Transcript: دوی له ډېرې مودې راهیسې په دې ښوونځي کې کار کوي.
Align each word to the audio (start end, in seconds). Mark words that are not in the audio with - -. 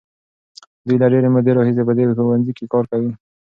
دوی 0.85 0.97
له 1.01 1.07
ډېرې 1.13 1.29
مودې 1.33 1.51
راهیسې 1.55 1.83
په 1.87 1.93
دې 1.97 2.03
ښوونځي 2.17 2.53
کې 2.57 2.65
کار 2.73 2.85
کوي. 2.91 3.11